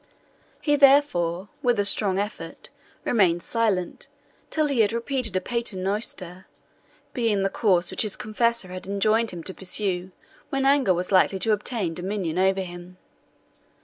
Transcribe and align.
He 0.61 0.75
therefore, 0.75 1.49
with 1.61 1.77
a 1.77 1.85
strong 1.85 2.17
effort, 2.17 2.71
remained 3.05 3.43
silent 3.43 4.07
till 4.49 4.65
he 4.65 4.79
had 4.79 4.91
repeated 4.91 5.35
a 5.35 5.41
pater 5.41 5.77
noster, 5.77 6.47
being 7.13 7.43
the 7.43 7.51
course 7.51 7.91
which 7.91 8.01
his 8.01 8.15
confessor 8.15 8.69
had 8.69 8.87
enjoined 8.87 9.29
him 9.29 9.43
to 9.43 9.53
pursue 9.53 10.11
when 10.49 10.65
anger 10.65 10.95
was 10.95 11.11
likely 11.11 11.37
to 11.37 11.51
obtain 11.53 11.93
dominion 11.93 12.39
over 12.39 12.61
him. 12.61 12.97